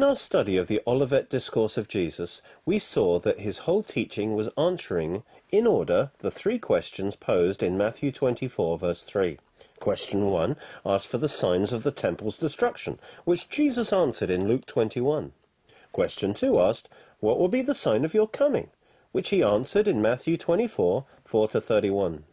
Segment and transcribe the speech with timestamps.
[0.00, 4.34] In our study of the Olivet Discourse of Jesus, we saw that his whole teaching
[4.34, 9.36] was answering, in order, the three questions posed in Matthew 24, verse 3.
[9.78, 10.56] Question 1
[10.86, 15.32] asked for the signs of the temple's destruction, which Jesus answered in Luke 21.
[15.92, 18.70] Question 2 asked, What will be the sign of your coming?
[19.12, 22.24] which he answered in Matthew 24, 4 to 31.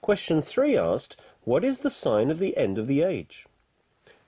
[0.00, 3.48] Question 3 asked, What is the sign of the end of the age?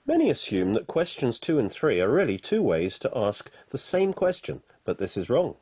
[0.05, 4.11] Many assume that questions 2 and 3 are really two ways to ask the same
[4.11, 5.55] question, but this is wrong.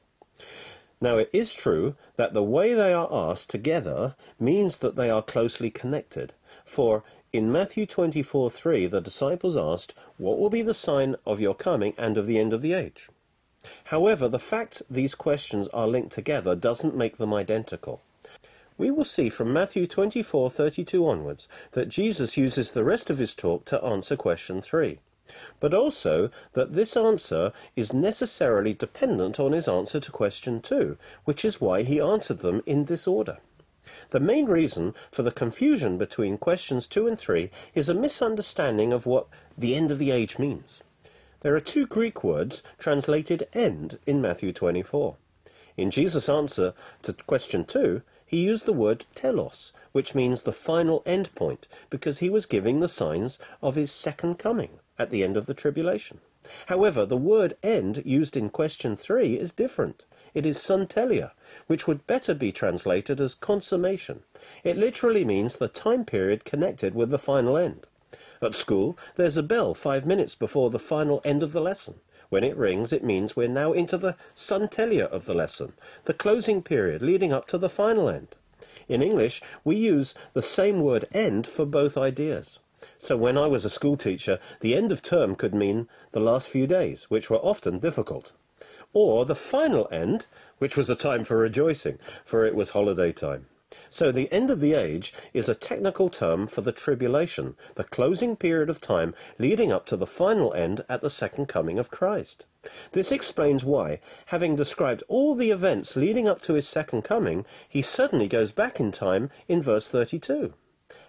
[0.99, 5.21] Now, it is true that the way they are asked together means that they are
[5.21, 6.33] closely connected.
[6.65, 11.53] For in Matthew 24 3, the disciples asked, What will be the sign of your
[11.55, 13.09] coming and of the end of the age?
[13.85, 18.01] However, the fact these questions are linked together doesn't make them identical.
[18.77, 23.65] We will see from Matthew 24:32 onwards that Jesus uses the rest of his talk
[23.65, 24.99] to answer question 3,
[25.59, 31.45] but also that this answer is necessarily dependent on his answer to question 2, which
[31.45, 33.37] is why he answered them in this order.
[34.11, 39.05] The main reason for the confusion between questions 2 and 3 is a misunderstanding of
[39.05, 40.81] what the end of the age means.
[41.41, 45.17] There are two Greek words translated end in Matthew 24.
[45.77, 51.03] In Jesus' answer to question 2, he used the word telos, which means the final
[51.05, 55.35] end point, because he was giving the signs of his second coming at the end
[55.35, 56.21] of the tribulation.
[56.67, 60.05] However, the word end used in question 3 is different.
[60.33, 61.31] It is sunteleia,
[61.67, 64.23] which would better be translated as consummation.
[64.63, 67.85] It literally means the time period connected with the final end.
[68.41, 71.99] At school, there's a bell five minutes before the final end of the lesson.
[72.31, 75.73] When it rings, it means we're now into the sunteleia of the lesson,
[76.05, 78.37] the closing period leading up to the final end.
[78.87, 82.59] In English, we use the same word end for both ideas.
[82.97, 86.47] So when I was a school teacher, the end of term could mean the last
[86.47, 88.31] few days, which were often difficult.
[88.93, 90.25] Or the final end,
[90.57, 93.47] which was a time for rejoicing, for it was holiday time.
[93.89, 98.35] So the end of the age is a technical term for the tribulation, the closing
[98.35, 102.45] period of time leading up to the final end at the second coming of Christ.
[102.91, 107.81] This explains why, having described all the events leading up to his second coming, he
[107.81, 110.53] suddenly goes back in time in verse 32.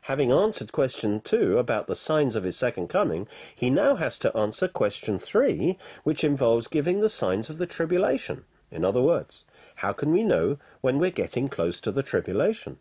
[0.03, 4.37] Having answered question 2 about the signs of his second coming, he now has to
[4.37, 8.45] answer question 3, which involves giving the signs of the tribulation.
[8.71, 9.45] In other words,
[9.83, 12.79] how can we know when we're getting close to the tribulation?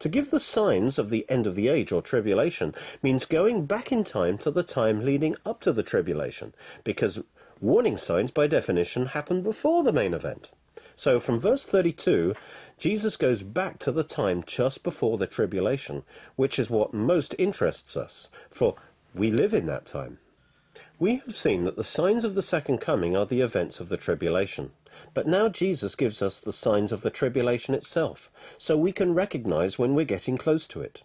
[0.00, 3.90] To give the signs of the end of the age or tribulation means going back
[3.90, 6.52] in time to the time leading up to the tribulation,
[6.84, 7.22] because
[7.58, 10.50] warning signs by definition happen before the main event.
[10.94, 12.34] So from verse 32,
[12.76, 16.02] Jesus goes back to the time just before the tribulation,
[16.36, 18.76] which is what most interests us, for
[19.14, 20.18] we live in that time.
[20.98, 23.96] We have seen that the signs of the second coming are the events of the
[23.96, 24.72] tribulation.
[25.14, 29.78] But now Jesus gives us the signs of the tribulation itself, so we can recognize
[29.78, 31.02] when we're getting close to it.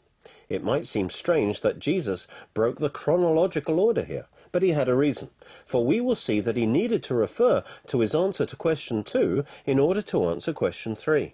[0.49, 4.95] It might seem strange that Jesus broke the chronological order here, but he had a
[4.95, 5.29] reason,
[5.65, 9.45] for we will see that he needed to refer to his answer to question 2
[9.65, 11.33] in order to answer question 3.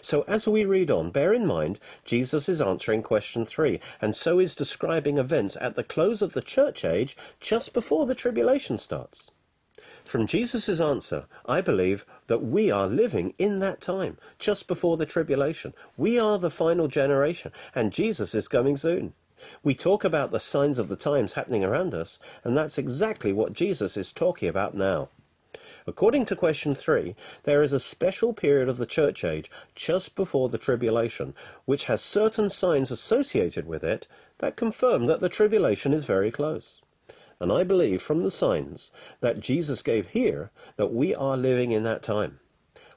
[0.00, 4.38] So as we read on, bear in mind Jesus is answering question 3, and so
[4.38, 9.30] is describing events at the close of the church age just before the tribulation starts.
[10.04, 15.06] From Jesus' answer, I believe that we are living in that time, just before the
[15.06, 15.74] tribulation.
[15.96, 19.14] We are the final generation, and Jesus is coming soon.
[19.62, 23.52] We talk about the signs of the times happening around us, and that's exactly what
[23.52, 25.08] Jesus is talking about now.
[25.86, 30.48] According to question 3, there is a special period of the church age just before
[30.48, 31.34] the tribulation,
[31.64, 34.06] which has certain signs associated with it
[34.38, 36.82] that confirm that the tribulation is very close.
[37.40, 41.82] And I believe from the signs that Jesus gave here that we are living in
[41.82, 42.38] that time.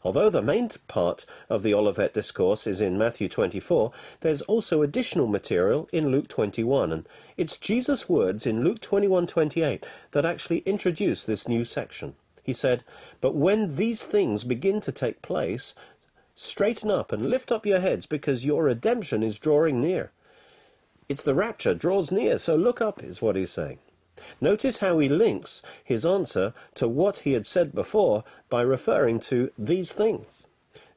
[0.03, 5.25] Although the main part of the Olivet Discourse is in Matthew 24, there's also additional
[5.25, 11.47] material in Luke 21, and it's Jesus' words in Luke 21:28 that actually introduce this
[11.47, 12.13] new section.
[12.45, 12.83] He said,
[13.21, 15.73] But when these things begin to take place,
[16.35, 20.11] straighten up and lift up your heads, because your redemption is drawing near.
[21.09, 23.79] It's the rapture draws near, so look up, is what he's saying.
[24.39, 29.51] Notice how he links his answer to what he had said before by referring to
[29.57, 30.45] these things.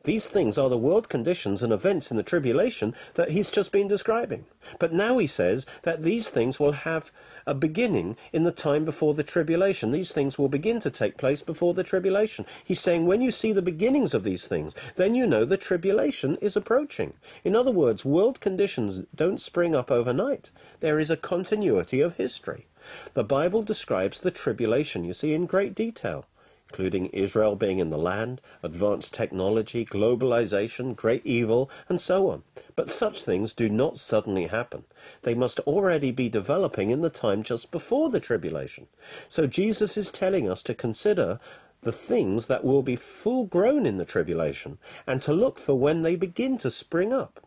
[0.04, 3.88] These things are the world conditions and events in the tribulation that he's just been
[3.88, 4.46] describing.
[4.78, 7.10] But now he says that these things will have
[7.46, 9.90] a beginning in the time before the tribulation.
[9.90, 12.46] These things will begin to take place before the tribulation.
[12.64, 16.36] He's saying when you see the beginnings of these things, then you know the tribulation
[16.36, 17.14] is approaching.
[17.42, 20.52] In other words, world conditions don't spring up overnight.
[20.78, 22.68] There is a continuity of history.
[23.14, 26.24] The Bible describes the tribulation, you see, in great detail
[26.70, 32.42] including Israel being in the land, advanced technology, globalization, great evil, and so on.
[32.76, 34.84] But such things do not suddenly happen.
[35.22, 38.86] They must already be developing in the time just before the tribulation.
[39.28, 41.40] So Jesus is telling us to consider
[41.82, 46.02] the things that will be full grown in the tribulation and to look for when
[46.02, 47.40] they begin to spring up.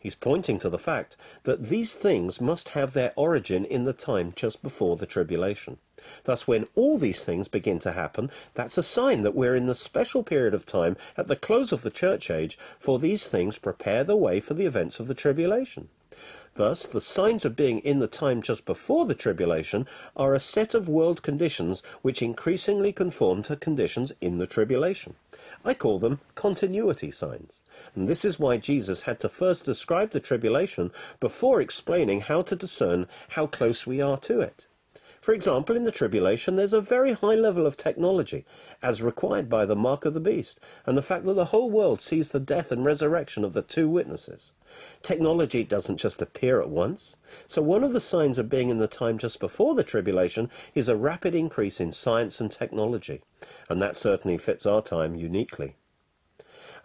[0.00, 4.32] He's pointing to the fact that these things must have their origin in the time
[4.34, 5.76] just before the tribulation.
[6.24, 9.74] Thus, when all these things begin to happen, that's a sign that we're in the
[9.74, 14.02] special period of time at the close of the church age, for these things prepare
[14.02, 15.90] the way for the events of the tribulation.
[16.54, 19.86] Thus, the signs of being in the time just before the tribulation
[20.16, 25.14] are a set of world conditions which increasingly conform to conditions in the tribulation.
[25.64, 27.62] I call them continuity signs.
[27.94, 30.90] And this is why Jesus had to first describe the tribulation
[31.20, 34.66] before explaining how to discern how close we are to it.
[35.20, 38.46] For example, in the tribulation, there's a very high level of technology,
[38.82, 42.00] as required by the mark of the beast, and the fact that the whole world
[42.00, 44.54] sees the death and resurrection of the two witnesses.
[45.02, 47.16] Technology doesn't just appear at once.
[47.46, 50.88] So one of the signs of being in the time just before the tribulation is
[50.88, 53.20] a rapid increase in science and technology.
[53.68, 55.76] And that certainly fits our time uniquely.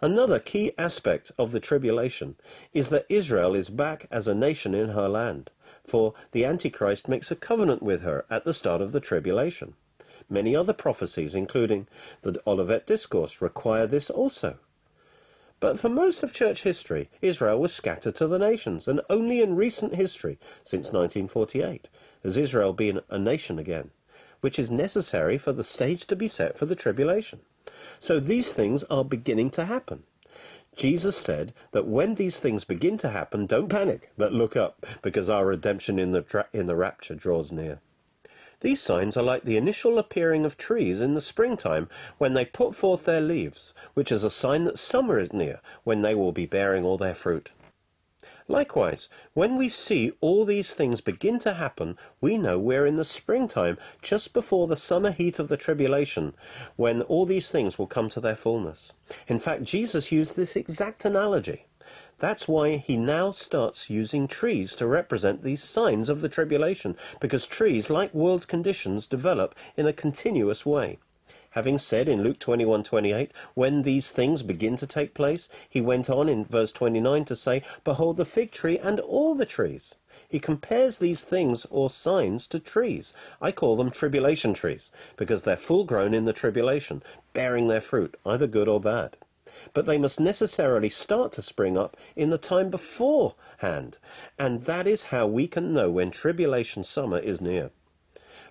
[0.02, 2.36] Another key aspect of the tribulation
[2.74, 5.50] is that Israel is back as a nation in her land
[5.86, 9.74] for the Antichrist makes a covenant with her at the start of the tribulation.
[10.28, 11.86] Many other prophecies, including
[12.22, 14.58] the Olivet Discourse, require this also.
[15.58, 19.56] But for most of church history, Israel was scattered to the nations, and only in
[19.56, 21.88] recent history, since 1948,
[22.22, 23.90] has Israel been a nation again,
[24.40, 27.40] which is necessary for the stage to be set for the tribulation.
[27.98, 30.02] So these things are beginning to happen.
[30.76, 35.30] Jesus said that when these things begin to happen, don't panic, but look up, because
[35.30, 37.80] our redemption in the, in the rapture draws near.
[38.60, 41.88] These signs are like the initial appearing of trees in the springtime
[42.18, 46.02] when they put forth their leaves, which is a sign that summer is near, when
[46.02, 47.52] they will be bearing all their fruit.
[48.48, 53.04] Likewise, when we see all these things begin to happen, we know we're in the
[53.04, 56.32] springtime, just before the summer heat of the tribulation,
[56.76, 58.92] when all these things will come to their fullness.
[59.26, 61.66] In fact, Jesus used this exact analogy.
[62.18, 67.46] That's why he now starts using trees to represent these signs of the tribulation, because
[67.46, 70.98] trees, like world conditions, develop in a continuous way.
[71.56, 76.28] Having said in Luke 21:28, when these things begin to take place, he went on
[76.28, 79.94] in verse 29 to say, Behold the fig tree and all the trees.
[80.28, 83.14] He compares these things or signs to trees.
[83.40, 88.18] I call them tribulation trees, because they're full grown in the tribulation, bearing their fruit,
[88.26, 89.16] either good or bad.
[89.72, 93.96] But they must necessarily start to spring up in the time beforehand,
[94.38, 97.70] and that is how we can know when tribulation summer is near.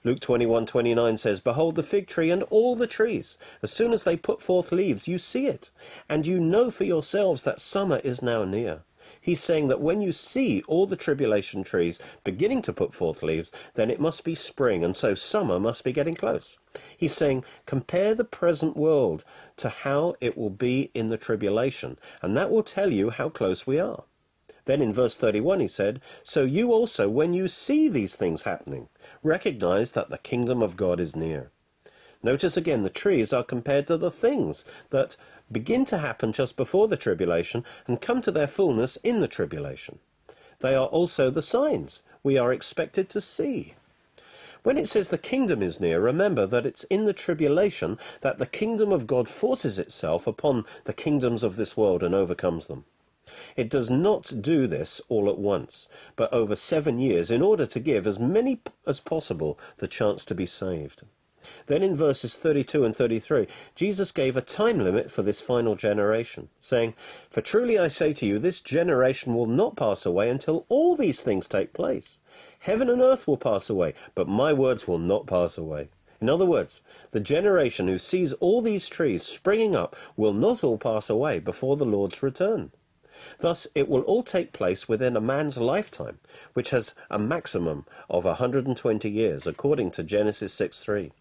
[0.05, 3.39] Luke 21:29 says, Behold the fig tree and all the trees.
[3.63, 5.71] As soon as they put forth leaves, you see it,
[6.07, 8.83] and you know for yourselves that summer is now near.
[9.19, 13.51] He's saying that when you see all the tribulation trees beginning to put forth leaves,
[13.73, 16.59] then it must be spring, and so summer must be getting close.
[16.95, 19.23] He's saying, compare the present world
[19.57, 23.65] to how it will be in the tribulation, and that will tell you how close
[23.65, 24.03] we are.
[24.65, 28.89] Then in verse 31 he said, So you also, when you see these things happening,
[29.23, 31.51] recognize that the kingdom of God is near.
[32.23, 35.15] Notice again the trees are compared to the things that
[35.51, 39.99] begin to happen just before the tribulation and come to their fullness in the tribulation.
[40.59, 43.75] They are also the signs we are expected to see.
[44.63, 48.47] When it says the kingdom is near, remember that it's in the tribulation that the
[48.47, 52.85] kingdom of God forces itself upon the kingdoms of this world and overcomes them.
[53.55, 57.79] It does not do this all at once, but over seven years in order to
[57.79, 61.03] give as many as possible the chance to be saved.
[61.67, 66.49] Then in verses 32 and 33, Jesus gave a time limit for this final generation,
[66.59, 66.95] saying,
[67.29, 71.21] For truly I say to you, this generation will not pass away until all these
[71.21, 72.19] things take place.
[72.59, 75.89] Heaven and earth will pass away, but my words will not pass away.
[76.19, 80.77] In other words, the generation who sees all these trees springing up will not all
[80.77, 82.71] pass away before the Lord's return.
[83.39, 86.19] Thus, it will all take place within a man's lifetime,
[86.53, 91.11] which has a maximum of 120 years, according to Genesis 6 3.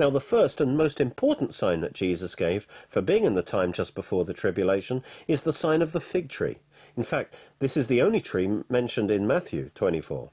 [0.00, 3.70] Now, the first and most important sign that Jesus gave for being in the time
[3.70, 6.56] just before the tribulation is the sign of the fig tree.
[6.96, 10.30] In fact, this is the only tree mentioned in Matthew 24.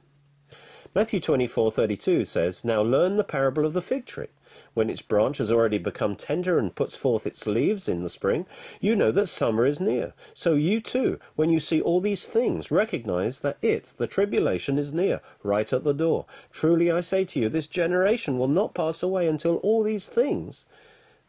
[0.97, 4.29] Matthew 24:32 says, "Now learn the parable of the fig tree.
[4.73, 8.47] When its branch has already become tender and puts forth its leaves in the spring,
[8.81, 10.15] you know that summer is near.
[10.33, 14.91] So you too, when you see all these things, recognize that it, the tribulation, is
[14.91, 16.25] near, right at the door.
[16.51, 20.65] Truly I say to you, this generation will not pass away until all these things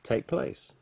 [0.02, 0.72] take place."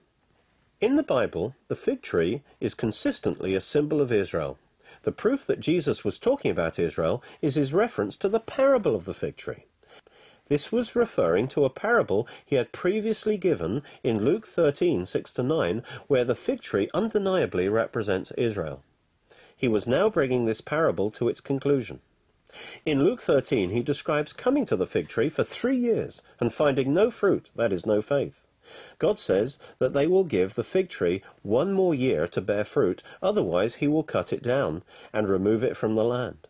[0.80, 4.58] In the Bible, the fig tree is consistently a symbol of Israel.
[5.06, 9.04] The proof that Jesus was talking about Israel is his reference to the parable of
[9.04, 9.66] the fig tree.
[10.48, 15.44] This was referring to a parable he had previously given in Luke 13, 6 to
[15.44, 18.82] 9, where the fig tree undeniably represents Israel.
[19.56, 22.00] He was now bringing this parable to its conclusion.
[22.84, 26.92] In Luke 13, he describes coming to the fig tree for three years and finding
[26.92, 28.45] no fruit, that is, no faith.
[28.98, 33.02] God says that they will give the fig tree one more year to bear fruit,
[33.22, 34.82] otherwise he will cut it down
[35.12, 36.48] and remove it from the land.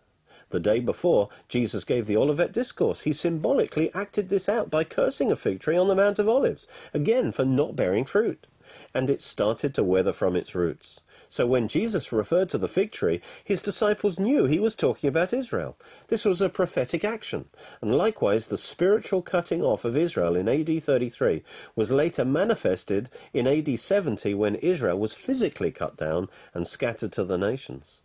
[0.50, 5.32] The day before Jesus gave the Olivet Discourse, he symbolically acted this out by cursing
[5.32, 8.46] a fig tree on the Mount of Olives, again for not bearing fruit.
[8.94, 11.00] And it started to wither from its roots.
[11.28, 15.32] So when Jesus referred to the fig tree, his disciples knew he was talking about
[15.32, 15.76] Israel.
[16.08, 17.46] This was a prophetic action.
[17.80, 21.42] And likewise, the spiritual cutting off of Israel in AD 33
[21.74, 27.24] was later manifested in AD 70 when Israel was physically cut down and scattered to
[27.24, 28.02] the nations.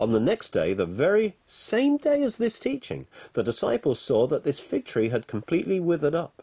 [0.00, 4.44] On the next day, the very same day as this teaching, the disciples saw that
[4.44, 6.42] this fig tree had completely withered up.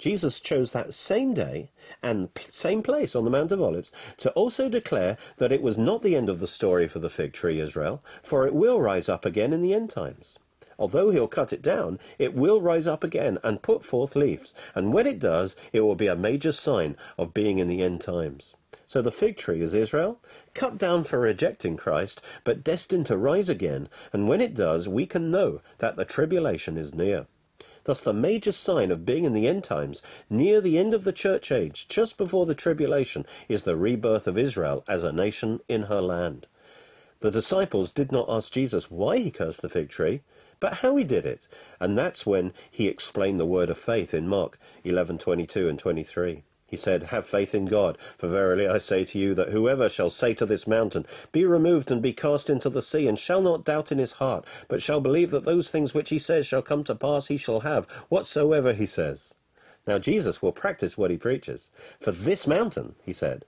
[0.00, 1.70] Jesus chose that same day
[2.02, 6.00] and same place on the Mount of Olives to also declare that it was not
[6.00, 9.26] the end of the story for the fig tree, Israel, for it will rise up
[9.26, 10.38] again in the end times.
[10.78, 14.94] Although he'll cut it down, it will rise up again and put forth leaves, and
[14.94, 18.54] when it does, it will be a major sign of being in the end times.
[18.86, 20.18] So the fig tree is Israel,
[20.54, 25.04] cut down for rejecting Christ, but destined to rise again, and when it does, we
[25.04, 27.26] can know that the tribulation is near.
[27.90, 31.12] Thus, the major sign of being in the end times, near the end of the
[31.12, 35.82] church age, just before the tribulation, is the rebirth of Israel as a nation in
[35.90, 36.46] her land.
[37.18, 40.22] The disciples did not ask Jesus why he cursed the fig tree,
[40.60, 41.48] but how he did it,
[41.80, 46.44] and that's when he explained the word of faith in Mark 11:22 and 23.
[46.70, 50.08] He said, Have faith in God, for verily I say to you that whoever shall
[50.08, 53.64] say to this mountain, Be removed and be cast into the sea, and shall not
[53.64, 56.84] doubt in his heart, but shall believe that those things which he says shall come
[56.84, 59.34] to pass, he shall have whatsoever he says.
[59.84, 61.70] Now Jesus will practice what he preaches.
[61.98, 63.44] For this mountain, he said,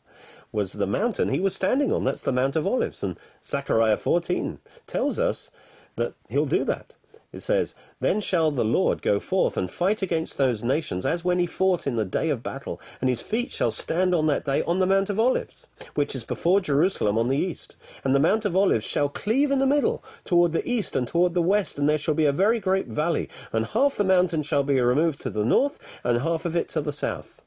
[0.50, 2.04] was the mountain he was standing on.
[2.04, 3.02] That's the Mount of Olives.
[3.02, 5.50] And Zechariah 14 tells us
[5.96, 6.94] that he'll do that.
[7.32, 11.38] It says, Then shall the Lord go forth and fight against those nations, as when
[11.38, 14.62] he fought in the day of battle, and his feet shall stand on that day
[14.64, 17.74] on the Mount of Olives, which is before Jerusalem on the east.
[18.04, 21.32] And the Mount of Olives shall cleave in the middle, toward the east and toward
[21.32, 24.62] the west, and there shall be a very great valley, and half the mountain shall
[24.62, 27.40] be removed to the north, and half of it to the south.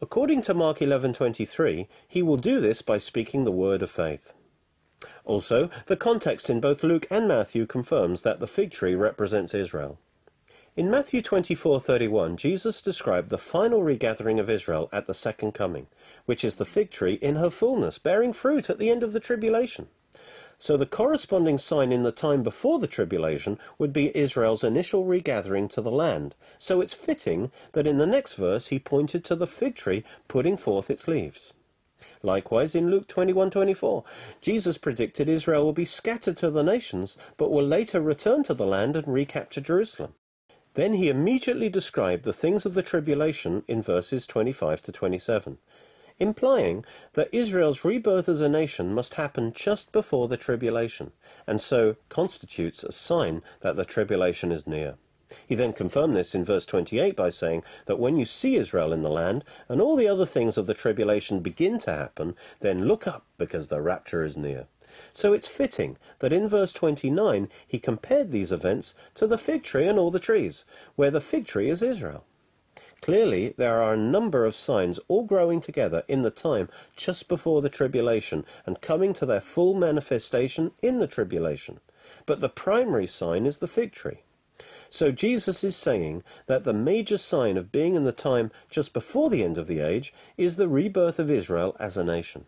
[0.00, 4.34] According to Mark 11:23, he will do this by speaking the word of faith.
[5.24, 9.98] Also, the context in both Luke and Matthew confirms that the fig tree represents Israel.
[10.76, 15.86] In Matthew 24:31, Jesus described the final regathering of Israel at the second coming,
[16.26, 19.20] which is the fig tree in her fullness, bearing fruit at the end of the
[19.20, 19.88] tribulation.
[20.58, 25.68] So the corresponding sign in the time before the tribulation would be Israel's initial regathering
[25.68, 26.34] to the land.
[26.58, 30.56] So it's fitting that in the next verse he pointed to the fig tree putting
[30.56, 31.52] forth its leaves.
[32.26, 34.02] Likewise, in Luke 21:24,
[34.40, 38.66] Jesus predicted Israel will be scattered to the nations, but will later return to the
[38.66, 40.14] land and recapture Jerusalem.
[40.74, 45.58] Then he immediately described the things of the tribulation in verses 25 to 27,
[46.18, 51.12] implying that Israel's rebirth as a nation must happen just before the tribulation,
[51.46, 54.96] and so constitutes a sign that the tribulation is near.
[55.44, 59.02] He then confirmed this in verse 28 by saying that when you see Israel in
[59.02, 63.08] the land and all the other things of the tribulation begin to happen, then look
[63.08, 64.68] up because the rapture is near.
[65.12, 69.88] So it's fitting that in verse 29 he compared these events to the fig tree
[69.88, 70.64] and all the trees,
[70.94, 72.24] where the fig tree is Israel.
[73.02, 77.62] Clearly, there are a number of signs all growing together in the time just before
[77.62, 81.80] the tribulation and coming to their full manifestation in the tribulation.
[82.26, 84.22] But the primary sign is the fig tree.
[84.90, 89.30] So Jesus is saying that the major sign of being in the time just before
[89.30, 92.46] the end of the age is the rebirth of Israel as a nation.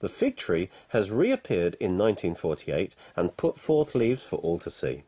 [0.00, 5.04] The fig tree has reappeared in 1948 and put forth leaves for all to see,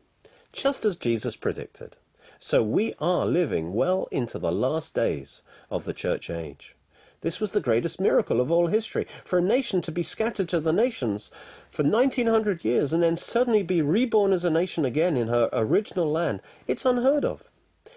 [0.51, 1.97] just as Jesus predicted.
[2.39, 6.75] So we are living well into the last days of the church age.
[7.23, 9.07] This was the greatest miracle of all history.
[9.23, 11.31] For a nation to be scattered to the nations
[11.69, 16.11] for 1900 years and then suddenly be reborn as a nation again in her original
[16.11, 17.45] land, it's unheard of.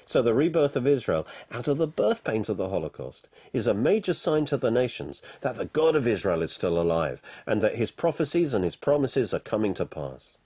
[0.05, 3.75] So the rebirth of Israel out of the birth pains of the Holocaust is a
[3.75, 7.75] major sign to the nations that the God of Israel is still alive and that
[7.75, 10.39] his prophecies and his promises are coming to pass.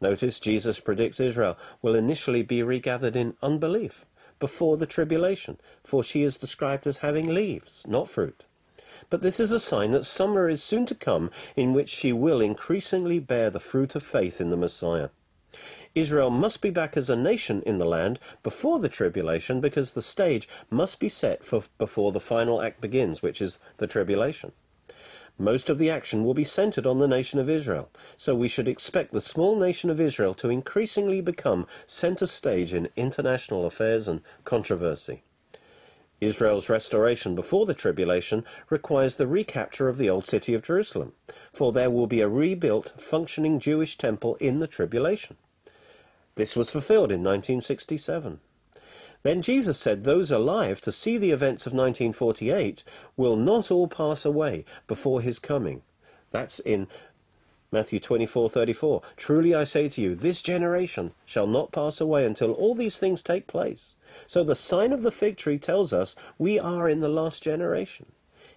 [0.00, 4.06] Notice Jesus predicts Israel will initially be regathered in unbelief
[4.40, 8.44] before the tribulation, for she is described as having leaves, not fruit.
[9.08, 12.40] But this is a sign that summer is soon to come in which she will
[12.40, 15.10] increasingly bear the fruit of faith in the Messiah.
[15.94, 20.02] Israel must be back as a nation in the land before the tribulation because the
[20.02, 24.52] stage must be set for before the final act begins, which is the tribulation.
[25.40, 28.68] Most of the action will be centered on the nation of Israel, so we should
[28.68, 34.20] expect the small nation of Israel to increasingly become center stage in international affairs and
[34.44, 35.22] controversy.
[36.20, 41.14] Israel's restoration before the tribulation requires the recapture of the old city of Jerusalem,
[41.54, 45.38] for there will be a rebuilt, functioning Jewish temple in the tribulation.
[46.34, 48.40] This was fulfilled in 1967.
[49.22, 52.84] Then Jesus said those alive to see the events of 1948
[53.16, 55.82] will not all pass away before his coming.
[56.30, 56.86] That's in
[57.72, 59.02] Matthew 24:34.
[59.16, 63.22] Truly I say to you, this generation shall not pass away until all these things
[63.22, 63.94] take place.
[64.26, 68.06] So the sign of the fig tree tells us we are in the last generation.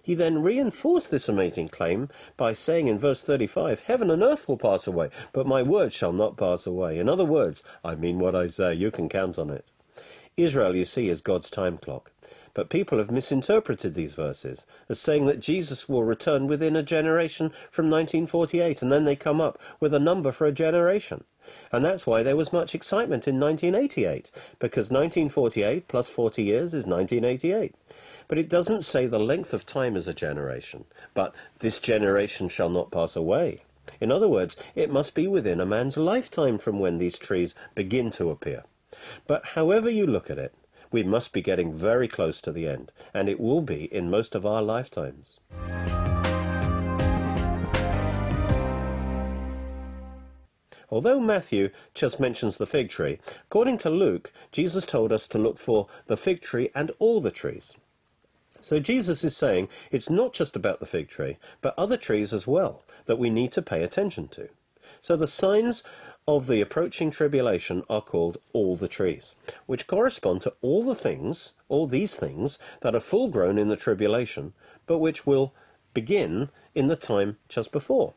[0.02, 4.58] He then reinforced this amazing claim by saying in verse 35, Heaven and earth will
[4.58, 6.98] pass away, but my words shall not pass away.
[6.98, 9.70] In other words, I mean what I say, you can count on it.
[10.36, 12.10] Israel, you see, is God's time clock.
[12.54, 17.50] But people have misinterpreted these verses as saying that Jesus will return within a generation
[17.70, 21.24] from 1948, and then they come up with a number for a generation.
[21.72, 26.86] And that's why there was much excitement in 1988, because 1948 plus 40 years is
[26.86, 27.74] 1988.
[28.28, 32.70] But it doesn't say the length of time as a generation, but this generation shall
[32.70, 33.62] not pass away.
[34.00, 38.10] In other words, it must be within a man's lifetime from when these trees begin
[38.12, 38.64] to appear.
[39.26, 40.54] But however you look at it,
[40.90, 44.34] we must be getting very close to the end, and it will be in most
[44.34, 45.40] of our lifetimes.
[50.90, 55.58] Although Matthew just mentions the fig tree, according to Luke, Jesus told us to look
[55.58, 57.74] for the fig tree and all the trees.
[58.60, 62.46] So Jesus is saying it's not just about the fig tree, but other trees as
[62.46, 64.48] well that we need to pay attention to.
[65.00, 65.82] So the signs
[66.26, 69.34] of the approaching tribulation are called all the trees,
[69.66, 73.76] which correspond to all the things, all these things, that are full grown in the
[73.76, 74.54] tribulation,
[74.86, 75.52] but which will
[75.92, 78.14] begin in the time just before.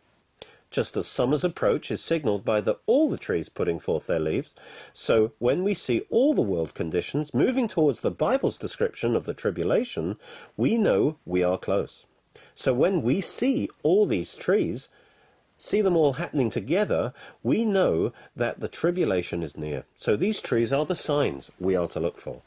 [0.70, 4.54] Just as summer's approach is signalled by the, all the trees putting forth their leaves,
[4.92, 9.34] so when we see all the world conditions moving towards the Bible's description of the
[9.34, 10.18] tribulation,
[10.58, 12.06] we know we are close.
[12.54, 14.90] So when we see all these trees,
[15.58, 19.86] see them all happening together, we know that the tribulation is near.
[19.96, 22.42] So these trees are the signs we are to look for.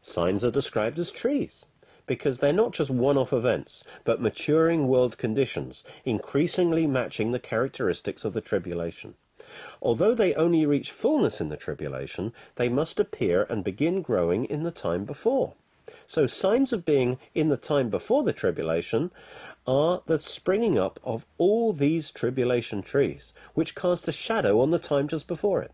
[0.00, 1.66] Signs are described as trees
[2.06, 8.34] because they're not just one-off events, but maturing world conditions, increasingly matching the characteristics of
[8.34, 9.14] the tribulation.
[9.80, 14.62] Although they only reach fullness in the tribulation, they must appear and begin growing in
[14.62, 15.54] the time before.
[16.06, 19.10] So signs of being in the time before the tribulation
[19.66, 24.78] are the springing up of all these tribulation trees, which cast a shadow on the
[24.78, 25.72] time just before it.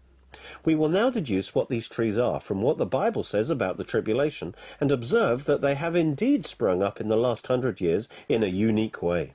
[0.64, 3.84] We will now deduce what these trees are from what the Bible says about the
[3.84, 8.42] tribulation, and observe that they have indeed sprung up in the last hundred years in
[8.42, 9.34] a unique way.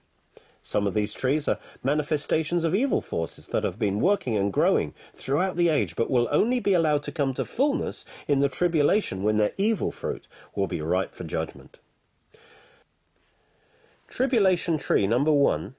[0.67, 4.95] Some of these trees are manifestations of evil forces that have been working and growing
[5.13, 9.21] throughout the age, but will only be allowed to come to fullness in the tribulation
[9.21, 11.77] when their evil fruit will be ripe for judgment.
[14.07, 15.75] Tribulation tree number one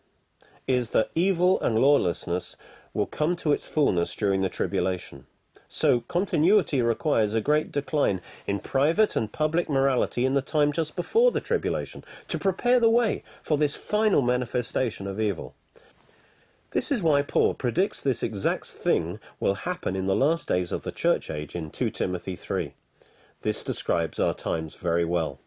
[0.68, 2.57] is that evil and lawlessness
[2.94, 5.27] will come to its fullness during the tribulation.
[5.68, 10.94] So continuity requires a great decline in private and public morality in the time just
[10.94, 15.55] before the tribulation to prepare the way for this final manifestation of evil.
[16.70, 20.83] This is why Paul predicts this exact thing will happen in the last days of
[20.83, 22.74] the church age in 2 Timothy 3.
[23.42, 25.38] This describes our times very well.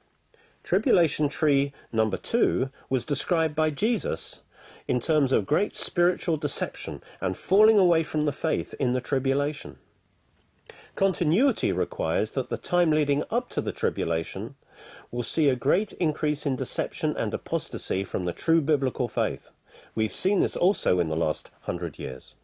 [0.63, 4.41] Tribulation tree number two was described by Jesus
[4.87, 9.77] in terms of great spiritual deception and falling away from the faith in the tribulation.
[10.99, 14.55] Continuity requires that the time leading up to the tribulation
[15.11, 19.49] will see a great increase in deception and apostasy from the true biblical faith.
[19.95, 22.35] We've seen this also in the last hundred years.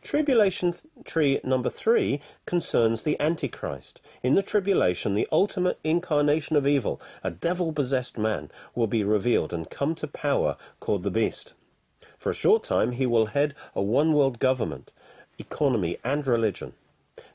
[0.00, 4.00] Tribulation tree number three concerns the Antichrist.
[4.22, 9.52] In the tribulation, the ultimate incarnation of evil, a devil possessed man, will be revealed
[9.52, 11.52] and come to power called the beast.
[12.16, 14.90] For a short time, he will head a one world government,
[15.38, 16.72] economy, and religion.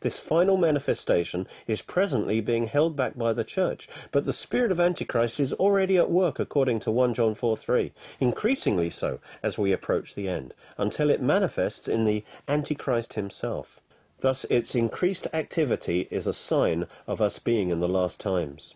[0.02, 4.80] This final manifestation is presently being held back by the church, but the spirit of
[4.80, 9.71] Antichrist is already at work according to 1 John 4 3, increasingly so as we
[9.71, 13.80] approach the end, until it manifests in the Antichrist himself.
[14.21, 18.74] Thus, its increased activity is a sign of us being in the last times.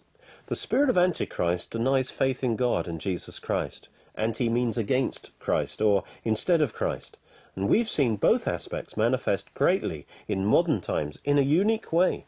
[0.48, 3.88] The spirit of Antichrist denies faith in God and Jesus Christ.
[4.16, 7.18] Anti means against Christ or instead of Christ.
[7.60, 12.24] And we've seen both aspects manifest greatly in modern times in a unique way.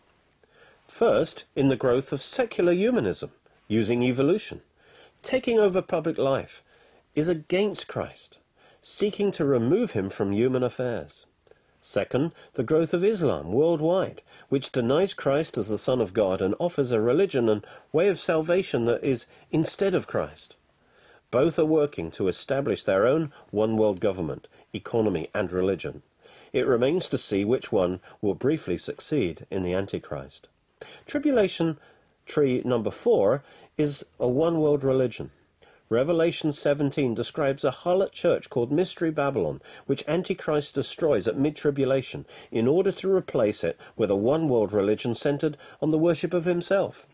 [0.90, 3.32] First, in the growth of secular humanism,
[3.70, 4.62] using evolution.
[5.24, 6.62] Taking over public life
[7.16, 8.40] is against Christ,
[8.82, 11.26] seeking to remove him from human affairs.
[11.80, 16.56] Second, the growth of Islam worldwide, which denies Christ as the Son of God and
[16.60, 20.58] offers a religion and way of salvation that is instead of Christ.
[21.32, 26.04] Both are working to establish their own one world government, economy, and religion.
[26.52, 30.50] It remains to see which one will briefly succeed in the Antichrist.
[31.06, 31.80] Tribulation
[32.26, 33.44] tree number four
[33.78, 35.32] is a one world religion.
[35.88, 42.26] Revelation 17 describes a harlot church called Mystery Babylon, which Antichrist destroys at mid tribulation
[42.52, 46.46] in order to replace it with a one world religion centered on the worship of
[46.46, 47.08] himself.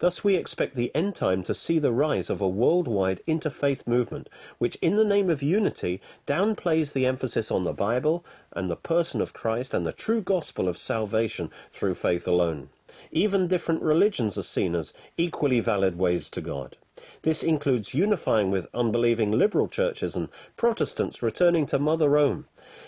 [0.00, 4.30] Thus we expect the end time to see the rise of a worldwide interfaith movement,
[4.56, 9.20] which in the name of unity downplays the emphasis on the Bible and the person
[9.20, 12.70] of Christ and the true gospel of salvation through faith alone.
[13.12, 16.78] Even different religions are seen as equally valid ways to God.
[17.20, 22.46] This includes unifying with unbelieving liberal churches and Protestants returning to Mother Rome,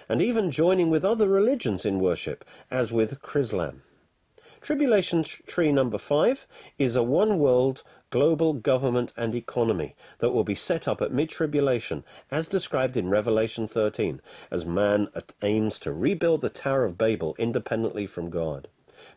[0.09, 3.83] and even joining with other religions in worship, as with Chrislam.
[4.63, 6.47] Tribulation tree number five
[6.79, 11.31] is a one world global government and economy that will be set up at mid
[11.31, 14.21] tribulation, as described in Revelation 13,
[14.53, 15.09] as man
[15.43, 18.69] aims to rebuild the Tower of Babel independently from God.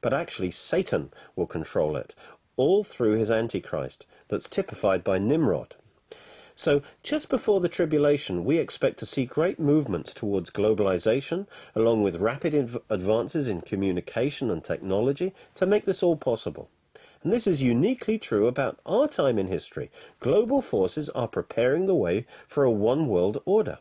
[0.01, 2.15] But actually, Satan will control it,
[2.55, 5.75] all through his Antichrist, that's typified by Nimrod.
[6.57, 12.15] So, just before the tribulation, we expect to see great movements towards globalization, along with
[12.15, 16.69] rapid advances in communication and technology, to make this all possible.
[17.23, 19.91] And this is uniquely true about our time in history.
[20.21, 23.79] Global forces are preparing the way for a one world order.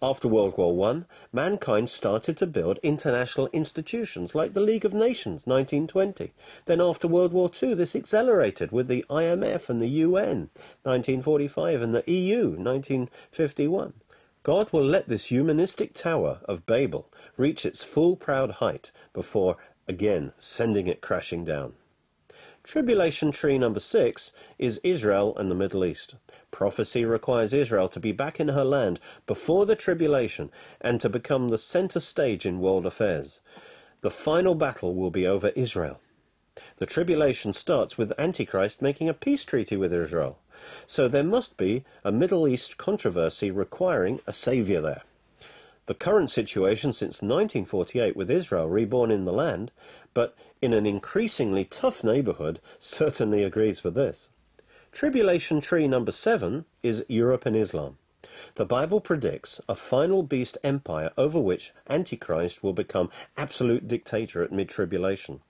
[0.00, 5.44] After World War I, mankind started to build international institutions like the League of Nations
[5.44, 6.32] 1920.
[6.66, 10.50] Then after World War II, this accelerated with the IMF and the UN
[10.84, 13.94] 1945 and the EU 1951.
[14.44, 19.56] God will let this humanistic tower of Babel reach its full proud height before
[19.88, 21.74] again sending it crashing down.
[22.62, 26.14] Tribulation tree number six is Israel and the Middle East.
[26.58, 31.50] Prophecy requires Israel to be back in her land before the tribulation and to become
[31.50, 33.40] the center stage in world affairs.
[34.00, 36.00] The final battle will be over Israel.
[36.78, 40.40] The tribulation starts with Antichrist making a peace treaty with Israel.
[40.84, 45.02] So there must be a Middle East controversy requiring a savior there.
[45.86, 49.70] The current situation since 1948 with Israel reborn in the land,
[50.12, 54.30] but in an increasingly tough neighborhood, certainly agrees with this.
[54.90, 57.98] Tribulation tree number seven is Europe and Islam.
[58.54, 64.50] The Bible predicts a final beast empire over which Antichrist will become absolute dictator at
[64.50, 65.40] mid tribulation.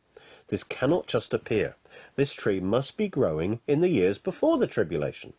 [0.48, 1.76] This cannot just appear.
[2.16, 5.32] This tree must be growing in the years before the tribulation.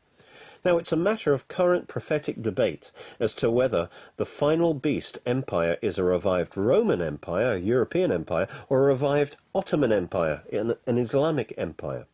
[0.63, 5.77] Now, it's a matter of current prophetic debate as to whether the final beast empire
[5.81, 10.97] is a revived Roman Empire, a European empire, or a revived Ottoman Empire, an, an
[10.97, 12.07] Islamic empire.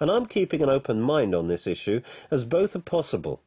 [0.00, 3.40] And I'm keeping an open mind on this issue, as both are possible.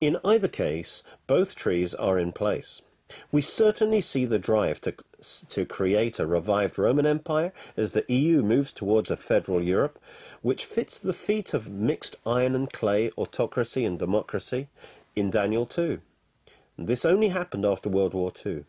[0.00, 2.82] In either case, both trees are in place.
[3.30, 4.94] We certainly see the drive to,
[5.48, 9.98] to create a revived Roman Empire as the EU moves towards a federal Europe,
[10.42, 14.68] which fits the feet of mixed iron and clay autocracy and democracy
[15.14, 16.00] in Daniel 2.
[16.78, 18.64] This only happened after World War II.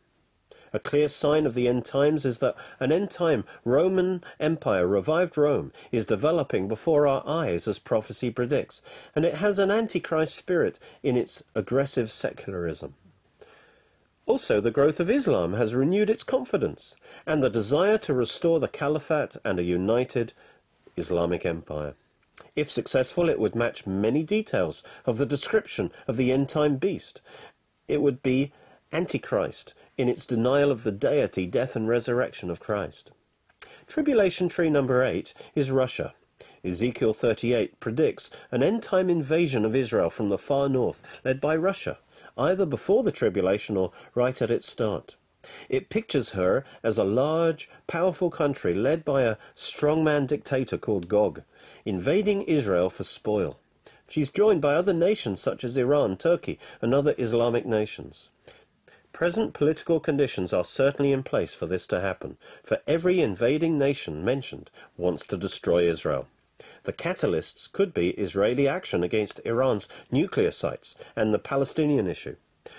[0.74, 5.38] A clear sign of the end times is that an end time Roman Empire, revived
[5.38, 8.82] Rome, is developing before our eyes as prophecy predicts,
[9.16, 12.96] and it has an antichrist spirit in its aggressive secularism.
[14.26, 16.96] Also, the growth of Islam has renewed its confidence
[17.28, 20.34] and the desire to restore the caliphate and a united
[20.98, 21.94] Islamic empire.
[22.56, 27.22] If successful, it would match many details of the description of the end time beast.
[27.88, 28.52] It would be
[28.96, 33.12] Antichrist in its denial of the deity, death, and resurrection of Christ.
[33.88, 36.14] Tribulation tree number eight is Russia.
[36.64, 41.58] Ezekiel 38 predicts an end time invasion of Israel from the far north, led by
[41.58, 41.98] Russia,
[42.38, 45.18] either before the tribulation or right at its start.
[45.68, 51.42] It pictures her as a large, powerful country led by a strongman dictator called Gog,
[51.84, 53.60] invading Israel for spoil.
[54.08, 58.30] She's joined by other nations such as Iran, Turkey, and other Islamic nations.
[59.16, 64.26] Present political conditions are certainly in place for this to happen, for every invading nation
[64.26, 66.28] mentioned wants to destroy Israel.
[66.84, 72.36] The catalysts could be Israeli action against Iran's nuclear sites and the Palestinian issue.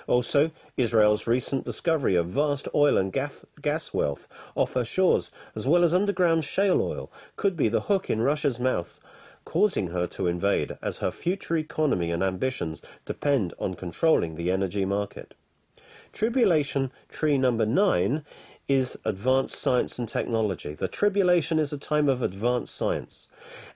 [0.07, 5.83] Also, Israel's recent discovery of vast oil and gas, wealth off her shores, as well
[5.83, 9.01] as underground shale oil, could be the hook in Russia's mouth,
[9.46, 14.85] causing her to invade, as her future economy and ambitions depend on controlling the energy
[14.85, 15.33] market.
[16.16, 18.24] Tribulation tree number nine
[18.68, 20.72] is advanced science and technology.
[20.72, 23.29] The tribulation is a time of advanced science.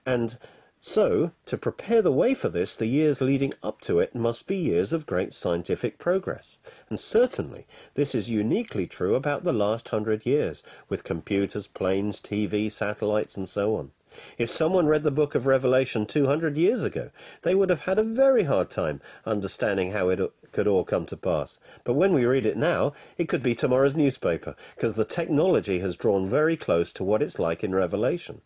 [0.07, 0.39] And
[0.79, 4.57] so, to prepare the way for this, the years leading up to it must be
[4.57, 6.59] years of great scientific progress.
[6.89, 12.73] And certainly, this is uniquely true about the last hundred years, with computers, planes, TV,
[12.73, 13.91] satellites, and so on.
[14.39, 17.11] If someone read the book of Revelation 200 years ago,
[17.43, 20.21] they would have had a very hard time understanding how it
[20.53, 21.59] could all come to pass.
[21.85, 25.97] But when we read it now, it could be tomorrow's newspaper, because the technology has
[25.97, 28.41] drawn very close to what it's like in Revelation.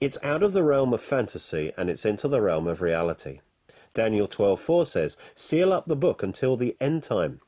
[0.00, 3.40] It's out of the realm of fantasy and it's into the realm of reality.
[3.94, 7.40] Daniel 12:4 says, "Seal up the book until the end time."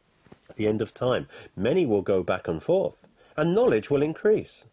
[0.57, 1.29] The end of time.
[1.55, 4.67] Many will go back and forth, and knowledge will increase.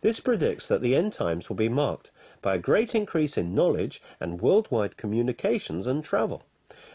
[0.00, 2.12] This predicts that the end times will be marked
[2.44, 6.42] by a great increase in knowledge and worldwide communications and travel.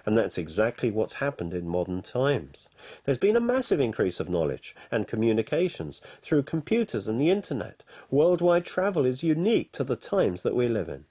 [0.06, 2.70] And that's exactly what's happened in modern times.
[3.04, 7.84] There's been a massive increase of knowledge and communications through computers and the internet.
[8.12, 11.06] Worldwide travel is unique to the times that we live in.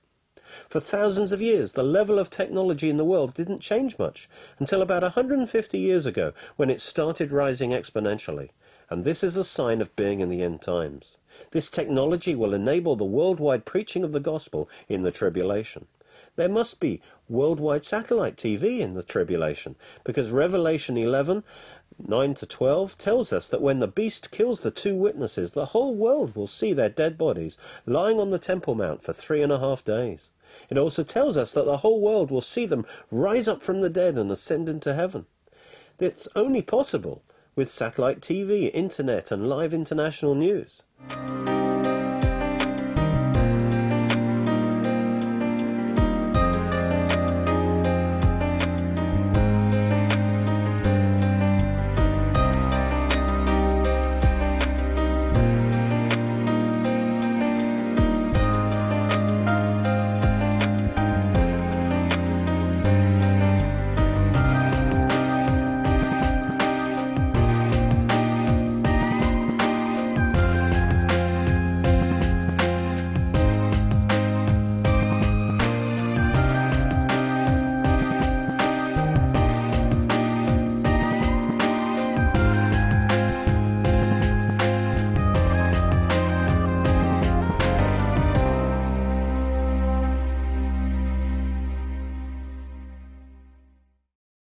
[0.69, 4.29] For thousands of years, the level of technology in the world didn't change much
[4.61, 8.51] until about 150 years ago when it started rising exponentially.
[8.89, 11.19] And this is a sign of being in the end times.
[11.51, 15.87] This technology will enable the worldwide preaching of the gospel in the tribulation.
[16.37, 21.45] There must be worldwide satellite TV in the tribulation because Revelation 11
[21.99, 25.95] 9 to 12 tells us that when the beast kills the two witnesses, the whole
[25.95, 29.59] world will see their dead bodies lying on the Temple Mount for three and a
[29.59, 30.31] half days.
[30.71, 33.91] It also tells us that the whole world will see them rise up from the
[33.91, 35.27] dead and ascend into heaven.
[35.99, 37.23] It's only possible
[37.57, 40.85] with satellite TV, internet, and live international news.
[41.07, 41.78] Thank you.